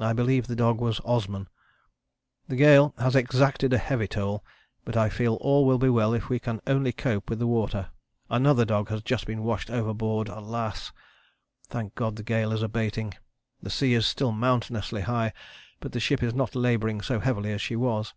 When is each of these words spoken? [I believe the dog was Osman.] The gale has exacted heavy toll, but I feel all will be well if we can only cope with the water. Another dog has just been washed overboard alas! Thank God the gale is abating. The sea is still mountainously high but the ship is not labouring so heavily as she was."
[I 0.00 0.12
believe 0.12 0.48
the 0.48 0.56
dog 0.56 0.80
was 0.80 1.00
Osman.] 1.04 1.48
The 2.48 2.56
gale 2.56 2.92
has 2.98 3.14
exacted 3.14 3.70
heavy 3.70 4.08
toll, 4.08 4.44
but 4.84 4.96
I 4.96 5.08
feel 5.08 5.36
all 5.36 5.64
will 5.64 5.78
be 5.78 5.88
well 5.88 6.12
if 6.12 6.28
we 6.28 6.40
can 6.40 6.60
only 6.66 6.90
cope 6.90 7.30
with 7.30 7.38
the 7.38 7.46
water. 7.46 7.90
Another 8.28 8.64
dog 8.64 8.88
has 8.88 9.00
just 9.00 9.26
been 9.26 9.44
washed 9.44 9.70
overboard 9.70 10.26
alas! 10.28 10.90
Thank 11.68 11.94
God 11.94 12.16
the 12.16 12.24
gale 12.24 12.50
is 12.52 12.64
abating. 12.64 13.14
The 13.62 13.70
sea 13.70 13.94
is 13.94 14.08
still 14.08 14.32
mountainously 14.32 15.02
high 15.02 15.32
but 15.78 15.92
the 15.92 16.00
ship 16.00 16.20
is 16.20 16.34
not 16.34 16.56
labouring 16.56 17.00
so 17.00 17.20
heavily 17.20 17.52
as 17.52 17.62
she 17.62 17.76
was." 17.76 18.12